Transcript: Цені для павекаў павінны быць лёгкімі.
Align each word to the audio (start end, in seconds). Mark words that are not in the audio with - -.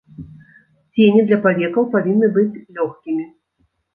Цені 0.93 1.21
для 1.31 1.37
павекаў 1.43 1.83
павінны 1.95 2.27
быць 2.37 2.61
лёгкімі. 2.79 3.29